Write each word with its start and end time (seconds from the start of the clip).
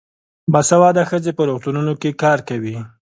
باسواده 0.51 1.03
ښځې 1.09 1.31
په 1.37 1.43
روغتونونو 1.49 1.93
کې 2.01 2.09
کار 2.23 2.39
کوي. 2.49 2.77